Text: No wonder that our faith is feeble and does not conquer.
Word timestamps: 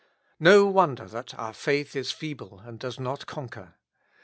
No 0.39 0.65
wonder 0.65 1.05
that 1.05 1.35
our 1.37 1.53
faith 1.53 1.95
is 1.95 2.11
feeble 2.11 2.61
and 2.61 2.79
does 2.79 2.99
not 2.99 3.27
conquer. 3.27 3.75